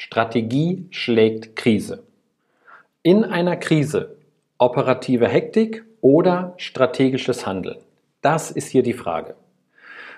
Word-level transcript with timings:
Strategie 0.00 0.86
schlägt 0.90 1.56
Krise. 1.56 2.04
In 3.02 3.24
einer 3.24 3.56
Krise 3.56 4.14
operative 4.56 5.26
Hektik 5.26 5.84
oder 6.00 6.54
strategisches 6.56 7.48
Handeln? 7.48 7.78
Das 8.20 8.52
ist 8.52 8.68
hier 8.68 8.84
die 8.84 8.92
Frage. 8.92 9.34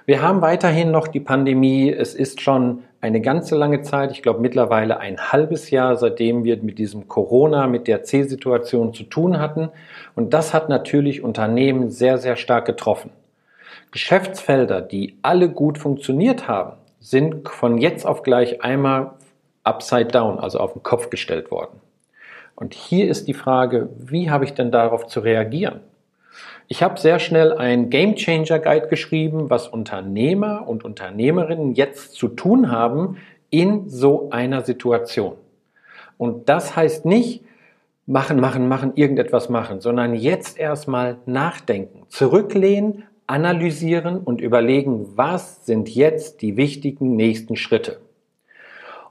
Wir 0.04 0.20
haben 0.20 0.42
weiterhin 0.42 0.90
noch 0.90 1.08
die 1.08 1.18
Pandemie. 1.18 1.90
Es 1.90 2.14
ist 2.14 2.42
schon 2.42 2.82
eine 3.00 3.22
ganze 3.22 3.56
lange 3.56 3.80
Zeit, 3.80 4.12
ich 4.12 4.20
glaube 4.20 4.40
mittlerweile 4.40 5.00
ein 5.00 5.32
halbes 5.32 5.70
Jahr, 5.70 5.96
seitdem 5.96 6.44
wir 6.44 6.62
mit 6.62 6.78
diesem 6.78 7.08
Corona, 7.08 7.66
mit 7.66 7.88
der 7.88 8.02
C-Situation 8.02 8.92
zu 8.92 9.04
tun 9.04 9.38
hatten. 9.40 9.70
Und 10.14 10.34
das 10.34 10.52
hat 10.52 10.68
natürlich 10.68 11.22
Unternehmen 11.22 11.88
sehr, 11.88 12.18
sehr 12.18 12.36
stark 12.36 12.66
getroffen. 12.66 13.12
Geschäftsfelder, 13.92 14.82
die 14.82 15.16
alle 15.22 15.48
gut 15.48 15.78
funktioniert 15.78 16.48
haben, 16.48 16.76
sind 17.00 17.48
von 17.48 17.78
jetzt 17.78 18.04
auf 18.04 18.22
gleich 18.22 18.62
einmal 18.62 19.12
upside 19.70 20.06
down, 20.06 20.38
also 20.38 20.58
auf 20.58 20.72
den 20.72 20.82
Kopf 20.82 21.10
gestellt 21.10 21.50
worden. 21.50 21.80
Und 22.56 22.74
hier 22.74 23.08
ist 23.08 23.28
die 23.28 23.34
Frage, 23.34 23.88
wie 23.96 24.30
habe 24.30 24.44
ich 24.44 24.52
denn 24.52 24.70
darauf 24.70 25.06
zu 25.06 25.20
reagieren? 25.20 25.80
Ich 26.68 26.82
habe 26.82 27.00
sehr 27.00 27.18
schnell 27.18 27.52
ein 27.52 27.90
Game 27.90 28.16
Changer 28.16 28.58
Guide 28.58 28.88
geschrieben, 28.88 29.50
was 29.50 29.66
Unternehmer 29.66 30.68
und 30.68 30.84
Unternehmerinnen 30.84 31.74
jetzt 31.74 32.14
zu 32.14 32.28
tun 32.28 32.70
haben 32.70 33.16
in 33.50 33.88
so 33.88 34.30
einer 34.30 34.62
Situation. 34.62 35.34
Und 36.18 36.48
das 36.48 36.76
heißt 36.76 37.06
nicht, 37.06 37.42
machen, 38.06 38.40
machen, 38.40 38.68
machen, 38.68 38.92
irgendetwas 38.94 39.48
machen, 39.48 39.80
sondern 39.80 40.14
jetzt 40.14 40.58
erstmal 40.58 41.18
nachdenken, 41.26 42.02
zurücklehnen, 42.08 43.04
analysieren 43.26 44.18
und 44.18 44.40
überlegen, 44.40 45.16
was 45.16 45.64
sind 45.64 45.88
jetzt 45.88 46.42
die 46.42 46.56
wichtigen 46.56 47.16
nächsten 47.16 47.56
Schritte. 47.56 48.00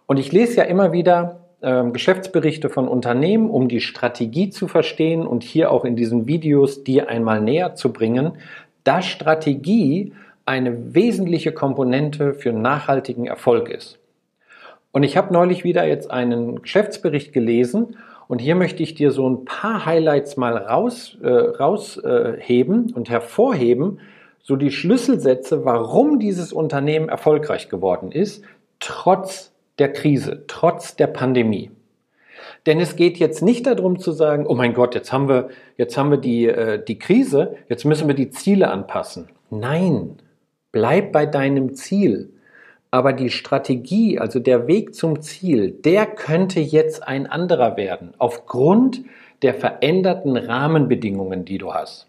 Und 0.09 0.17
ich 0.17 0.31
lese 0.31 0.57
ja 0.57 0.63
immer 0.63 0.91
wieder 0.91 1.41
äh, 1.61 1.83
Geschäftsberichte 1.83 2.69
von 2.69 2.87
Unternehmen, 2.87 3.47
um 3.47 3.67
die 3.67 3.79
Strategie 3.79 4.49
zu 4.49 4.67
verstehen 4.67 5.27
und 5.27 5.43
hier 5.43 5.71
auch 5.71 5.85
in 5.85 5.95
diesen 5.95 6.25
Videos 6.25 6.83
dir 6.83 7.09
einmal 7.09 7.41
näher 7.41 7.75
zu 7.75 7.93
bringen, 7.93 8.31
dass 8.83 9.05
Strategie 9.05 10.13
eine 10.47 10.95
wesentliche 10.95 11.51
Komponente 11.51 12.33
für 12.33 12.51
nachhaltigen 12.51 13.27
Erfolg 13.27 13.69
ist. 13.69 13.99
Und 14.91 15.03
ich 15.03 15.16
habe 15.16 15.31
neulich 15.31 15.63
wieder 15.63 15.85
jetzt 15.85 16.09
einen 16.09 16.63
Geschäftsbericht 16.63 17.31
gelesen 17.31 17.95
und 18.27 18.41
hier 18.41 18.55
möchte 18.55 18.81
ich 18.81 18.95
dir 18.95 19.11
so 19.11 19.29
ein 19.29 19.45
paar 19.45 19.85
Highlights 19.85 20.38
mal 20.38 20.57
raus, 20.57 21.19
äh, 21.21 21.29
rausheben 21.29 22.94
und 22.94 23.11
hervorheben, 23.11 23.99
so 24.41 24.55
die 24.55 24.71
Schlüsselsätze, 24.71 25.66
warum 25.66 26.17
dieses 26.17 26.51
Unternehmen 26.51 27.09
erfolgreich 27.09 27.69
geworden 27.69 28.11
ist, 28.11 28.44
trotz 28.79 29.53
der 29.80 29.94
Krise, 29.94 30.44
trotz 30.47 30.95
der 30.95 31.08
Pandemie. 31.08 31.72
Denn 32.66 32.80
es 32.80 32.95
geht 32.95 33.17
jetzt 33.17 33.41
nicht 33.41 33.66
darum 33.66 33.99
zu 33.99 34.11
sagen, 34.11 34.45
oh 34.45 34.55
mein 34.55 34.73
Gott, 34.73 34.95
jetzt 34.95 35.11
haben 35.11 35.30
wir, 35.30 35.49
jetzt 35.77 35.97
haben 35.97 36.11
wir 36.11 36.17
die, 36.17 36.47
äh, 36.47 36.83
die 36.83 36.99
Krise, 36.99 37.55
jetzt 37.67 37.85
müssen 37.85 38.07
wir 38.07 38.16
die 38.16 38.30
Ziele 38.30 38.69
anpassen. 38.69 39.30
Nein, 39.50 40.17
bleib 40.72 41.11
bei 41.11 41.25
deinem 41.25 41.73
Ziel. 41.75 42.33
Aber 42.91 43.13
die 43.13 43.30
Strategie, 43.30 44.17
also 44.17 44.39
der 44.39 44.67
Weg 44.67 44.95
zum 44.95 45.22
Ziel, 45.22 45.72
der 45.72 46.07
könnte 46.07 46.59
jetzt 46.59 47.07
ein 47.07 47.27
anderer 47.27 47.77
werden, 47.77 48.13
aufgrund 48.17 49.03
der 49.44 49.53
veränderten 49.53 50.35
Rahmenbedingungen, 50.35 51.45
die 51.45 51.59
du 51.59 51.73
hast. 51.73 52.07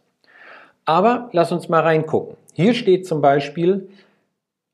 Aber 0.86 1.28
lass 1.32 1.52
uns 1.52 1.68
mal 1.68 1.82
reingucken. 1.82 2.36
Hier 2.54 2.74
steht 2.74 3.06
zum 3.06 3.20
Beispiel, 3.20 3.88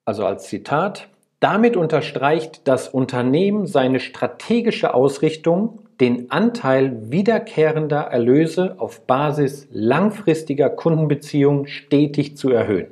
also 0.05 0.25
als 0.25 0.45
Zitat, 0.45 1.09
damit 1.41 1.77
unterstreicht 1.77 2.67
das 2.67 2.89
Unternehmen 2.89 3.67
seine 3.67 4.01
strategische 4.01 4.95
Ausrichtung, 4.95 5.83
den 6.01 6.31
Anteil 6.31 7.11
wiederkehrender 7.11 8.01
Erlöse 8.01 8.77
auf 8.79 9.07
Basis 9.07 9.69
langfristiger 9.71 10.71
Kundenbeziehungen 10.71 11.67
stetig 11.67 12.37
zu 12.37 12.51
erhöhen. 12.51 12.89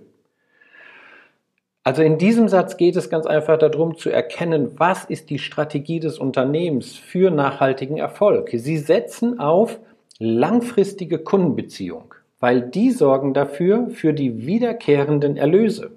Also 1.87 2.03
in 2.03 2.17
diesem 2.17 2.49
Satz 2.49 2.79
geht 2.79 2.97
es 2.97 3.11
ganz 3.11 3.27
einfach 3.27 3.59
darum 3.59 3.99
zu 3.99 4.09
erkennen, 4.09 4.71
was 4.79 5.05
ist 5.05 5.29
die 5.29 5.39
Strategie 5.39 6.01
des 6.01 6.19
Unternehmens 6.19 6.97
für 6.97 7.31
nachhaltigen 7.31 7.99
Erfolg. 7.99 8.51
Sie 8.55 8.79
setzen 8.79 9.39
auf 9.39 9.79
langfristige 10.19 11.19
Kundenbeziehung, 11.19 12.15
weil 12.41 12.63
die 12.63 12.91
sorgen 12.91 13.35
dafür 13.35 13.91
für 13.91 14.15
die 14.15 14.47
wiederkehrenden 14.47 15.37
Erlöse. 15.37 15.91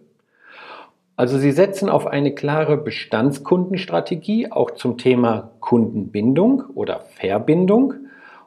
Also 1.17 1.39
Sie 1.39 1.51
setzen 1.51 1.89
auf 1.89 2.05
eine 2.05 2.35
klare 2.35 2.78
Bestandskundenstrategie, 2.78 4.51
auch 4.51 4.72
zum 4.72 5.00
Thema 5.00 5.50
Kundenbindung 5.61 6.63
oder 6.75 7.00
Verbindung 7.16 7.95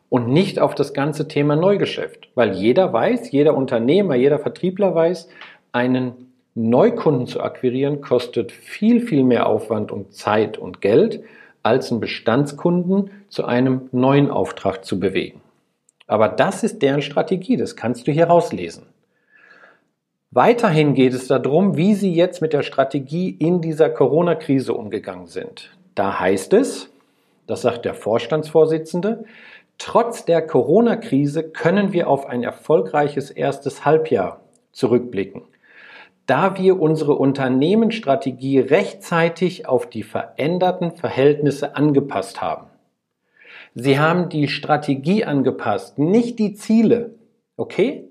und 0.08 0.28
nicht 0.28 0.60
auf 0.60 0.76
das 0.76 0.94
ganze 0.94 1.26
Thema 1.26 1.56
Neugeschäft, 1.56 2.28
weil 2.36 2.52
jeder 2.52 2.92
weiß, 2.92 3.32
jeder 3.32 3.56
Unternehmer, 3.56 4.14
jeder 4.14 4.38
Vertriebler 4.38 4.94
weiß, 4.94 5.28
einen 5.72 6.32
Neukunden 6.54 7.26
zu 7.26 7.40
akquirieren 7.40 8.02
kostet 8.02 8.52
viel, 8.52 9.00
viel 9.00 9.24
mehr 9.24 9.48
Aufwand 9.48 9.90
und 9.90 10.14
Zeit 10.14 10.56
und 10.56 10.80
Geld, 10.80 11.24
als 11.64 11.90
einen 11.90 12.00
Bestandskunden 12.00 13.10
zu 13.28 13.46
einem 13.46 13.88
neuen 13.90 14.30
Auftrag 14.30 14.84
zu 14.84 15.00
bewegen. 15.00 15.40
Aber 16.06 16.28
das 16.28 16.62
ist 16.62 16.82
deren 16.82 17.02
Strategie, 17.02 17.56
das 17.56 17.74
kannst 17.74 18.06
du 18.06 18.12
hier 18.12 18.26
rauslesen. 18.26 18.84
Weiterhin 20.32 20.94
geht 20.94 21.12
es 21.12 21.26
darum, 21.26 21.76
wie 21.76 21.94
Sie 21.94 22.14
jetzt 22.14 22.40
mit 22.40 22.52
der 22.52 22.62
Strategie 22.62 23.30
in 23.30 23.60
dieser 23.60 23.90
Corona-Krise 23.90 24.74
umgegangen 24.74 25.26
sind. 25.26 25.76
Da 25.96 26.20
heißt 26.20 26.52
es, 26.52 26.88
das 27.48 27.62
sagt 27.62 27.84
der 27.84 27.94
Vorstandsvorsitzende, 27.94 29.24
trotz 29.76 30.24
der 30.24 30.46
Corona-Krise 30.46 31.50
können 31.50 31.92
wir 31.92 32.06
auf 32.06 32.26
ein 32.26 32.44
erfolgreiches 32.44 33.32
erstes 33.32 33.84
Halbjahr 33.84 34.40
zurückblicken, 34.70 35.42
da 36.26 36.56
wir 36.56 36.80
unsere 36.80 37.16
Unternehmensstrategie 37.16 38.60
rechtzeitig 38.60 39.66
auf 39.66 39.90
die 39.90 40.04
veränderten 40.04 40.92
Verhältnisse 40.92 41.74
angepasst 41.74 42.40
haben. 42.40 42.68
Sie 43.74 43.98
haben 43.98 44.28
die 44.28 44.46
Strategie 44.46 45.24
angepasst, 45.24 45.98
nicht 45.98 46.38
die 46.38 46.54
Ziele. 46.54 47.16
Okay? 47.56 48.04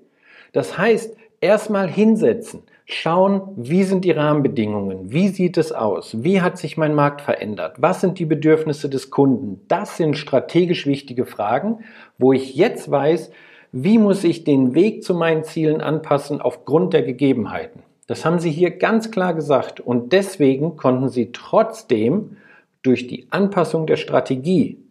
Das 0.52 0.76
heißt, 0.76 1.16
erstmal 1.40 1.88
hinsetzen, 1.88 2.62
schauen, 2.84 3.42
wie 3.56 3.84
sind 3.84 4.04
die 4.04 4.10
Rahmenbedingungen, 4.10 5.12
wie 5.12 5.28
sieht 5.28 5.56
es 5.56 5.72
aus, 5.72 6.22
wie 6.22 6.40
hat 6.40 6.58
sich 6.58 6.76
mein 6.76 6.94
Markt 6.94 7.20
verändert, 7.20 7.76
was 7.78 8.00
sind 8.00 8.18
die 8.18 8.26
Bedürfnisse 8.26 8.88
des 8.88 9.10
Kunden. 9.10 9.60
Das 9.68 9.96
sind 9.96 10.16
strategisch 10.16 10.86
wichtige 10.86 11.24
Fragen, 11.24 11.84
wo 12.18 12.32
ich 12.32 12.54
jetzt 12.54 12.90
weiß, 12.90 13.30
wie 13.72 13.98
muss 13.98 14.24
ich 14.24 14.44
den 14.44 14.74
Weg 14.74 15.04
zu 15.04 15.14
meinen 15.14 15.44
Zielen 15.44 15.80
anpassen 15.80 16.40
aufgrund 16.40 16.92
der 16.92 17.02
Gegebenheiten. 17.02 17.82
Das 18.06 18.24
haben 18.24 18.40
Sie 18.40 18.50
hier 18.50 18.72
ganz 18.72 19.12
klar 19.12 19.34
gesagt 19.34 19.78
und 19.78 20.12
deswegen 20.12 20.76
konnten 20.76 21.08
Sie 21.08 21.30
trotzdem 21.30 22.36
durch 22.82 23.06
die 23.06 23.28
Anpassung 23.30 23.86
der 23.86 23.96
Strategie, 23.96 24.82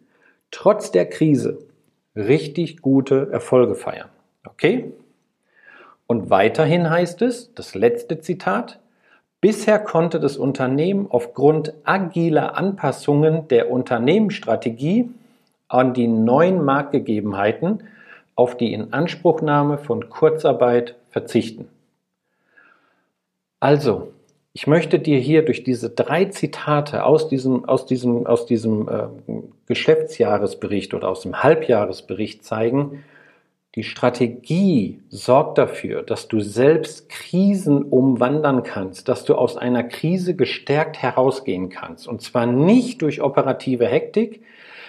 trotz 0.50 0.90
der 0.90 1.06
Krise, 1.06 1.58
richtig 2.16 2.80
gute 2.80 3.28
Erfolge 3.30 3.74
feiern. 3.74 4.08
Okay? 4.46 4.92
Und 6.10 6.28
weiterhin 6.28 6.90
heißt 6.90 7.22
es, 7.22 7.54
das 7.54 7.76
letzte 7.76 8.18
Zitat, 8.18 8.80
Bisher 9.40 9.78
konnte 9.78 10.18
das 10.18 10.36
Unternehmen 10.36 11.06
aufgrund 11.08 11.72
agiler 11.84 12.56
Anpassungen 12.56 13.46
der 13.46 13.70
Unternehmensstrategie 13.70 15.08
an 15.68 15.94
die 15.94 16.08
neuen 16.08 16.64
Marktgegebenheiten 16.64 17.84
auf 18.34 18.56
die 18.56 18.72
Inanspruchnahme 18.72 19.78
von 19.78 20.10
Kurzarbeit 20.10 20.96
verzichten. 21.10 21.68
Also, 23.60 24.10
ich 24.52 24.66
möchte 24.66 24.98
dir 24.98 25.20
hier 25.20 25.44
durch 25.44 25.62
diese 25.62 25.90
drei 25.90 26.24
Zitate 26.24 27.04
aus 27.04 27.28
diesem, 27.28 27.66
aus 27.66 27.86
diesem, 27.86 28.26
aus 28.26 28.46
diesem 28.46 28.88
äh, 28.88 29.06
Geschäftsjahresbericht 29.66 30.92
oder 30.92 31.08
aus 31.08 31.20
dem 31.20 31.40
Halbjahresbericht 31.40 32.44
zeigen, 32.44 33.04
die 33.76 33.84
Strategie 33.84 35.00
sorgt 35.10 35.56
dafür, 35.56 36.02
dass 36.02 36.26
du 36.26 36.40
selbst 36.40 37.08
Krisen 37.08 37.84
umwandern 37.84 38.64
kannst, 38.64 39.08
dass 39.08 39.24
du 39.24 39.36
aus 39.36 39.56
einer 39.56 39.84
Krise 39.84 40.34
gestärkt 40.34 40.98
herausgehen 41.00 41.68
kannst. 41.68 42.08
Und 42.08 42.20
zwar 42.20 42.46
nicht 42.46 43.00
durch 43.00 43.22
operative 43.22 43.86
Hektik, 43.86 44.42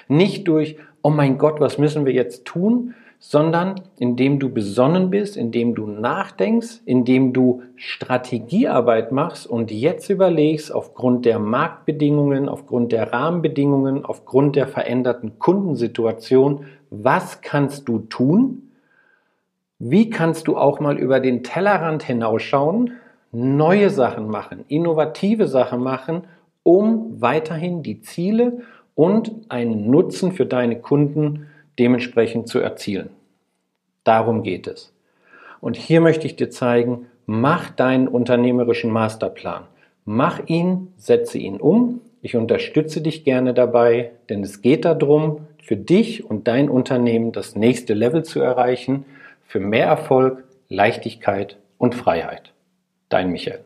nicht 0.07 0.48
durch, 0.48 0.78
oh 1.04 1.12
mein 1.12 1.38
Gott, 1.38 1.60
was 1.60 1.78
müssen 1.78 2.06
wir 2.07 2.13
jetzt 2.13 2.45
tun, 2.45 2.95
sondern 3.19 3.75
indem 4.00 4.39
du 4.39 4.50
besonnen 4.50 5.12
bist, 5.12 5.38
indem 5.38 5.75
du 5.75 5.86
nachdenkst, 5.86 6.81
indem 6.86 7.33
du 7.33 7.62
Strategiearbeit 7.75 9.12
machst 9.12 9.45
und 9.45 9.69
jetzt 9.69 10.10
überlegst, 10.10 10.74
aufgrund 10.74 11.25
der 11.25 11.38
Marktbedingungen, 11.38 12.50
aufgrund 12.50 12.92
der 12.92 13.13
Rahmenbedingungen, 13.13 14.04
aufgrund 14.04 14.56
der 14.56 14.66
veränderten 14.66 15.38
Kundensituation, 15.38 16.66
was 16.89 17.42
kannst 17.42 17.88
du 17.88 18.00
tun, 18.00 18.70
wie 19.83 20.12
kannst 20.12 20.48
du 20.48 20.57
auch 20.57 20.80
mal 20.80 21.00
über 21.00 21.19
den 21.19 21.42
Tellerrand 21.42 22.04
hinausschauen, 22.04 22.94
neue 23.31 23.89
Sachen 23.89 24.28
machen, 24.28 24.63
innovative 24.68 25.48
Sachen 25.48 25.81
machen, 25.81 26.25
um 26.62 27.19
weiterhin 27.19 27.81
die 27.81 28.01
Ziele 28.01 28.60
und 28.94 29.31
einen 29.50 29.89
Nutzen 29.89 30.33
für 30.33 30.45
deine 30.45 30.80
Kunden 30.80 31.48
dementsprechend 31.80 32.48
zu 32.48 32.60
erzielen. 32.60 33.10
Darum 34.04 34.44
geht 34.44 34.68
es. 34.68 34.94
Und 35.62 35.78
hier 35.78 36.00
möchte 36.00 36.28
ich 36.28 36.36
dir 36.36 36.51
zeigen, 36.51 37.07
mach 37.25 37.72
deinen 37.72 38.07
unternehmerischen 38.07 38.92
Masterplan. 38.92 39.63
Mach 40.06 40.42
ihn, 40.45 40.94
setze 40.98 41.39
ihn 41.39 41.60
um. 41.60 42.01
Ich 42.22 42.36
unterstütze 42.36 43.01
dich 43.01 43.24
gerne 43.24 43.56
dabei, 43.56 44.12
denn 44.30 44.44
es 44.44 44.62
geht 44.62 44.86
darum, 44.86 45.48
für 45.63 45.75
dich 45.75 46.24
und 46.24 46.48
dein 46.48 46.69
Unternehmen 46.69 47.31
das 47.31 47.56
nächste 47.56 47.95
Level 47.95 48.24
zu 48.24 48.42
erreichen, 48.42 49.06
für 49.51 49.59
mehr 49.59 49.86
Erfolg, 49.86 50.45
Leichtigkeit 50.69 51.57
und 51.77 51.94
Freiheit. 51.94 52.53
Dein 53.09 53.31
Michael. 53.31 53.65